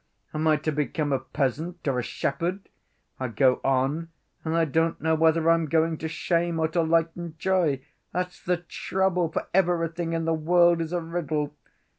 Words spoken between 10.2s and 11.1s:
the world is a